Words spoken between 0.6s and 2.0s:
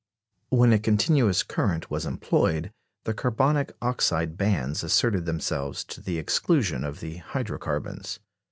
a continuous current